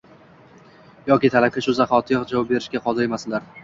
yoki 1.11 1.33
talabga 1.35 1.65
shu 1.69 1.77
zahotiyoq 1.83 2.29
javob 2.35 2.53
berishga 2.55 2.87
qodir 2.91 3.11
emaslar. 3.11 3.53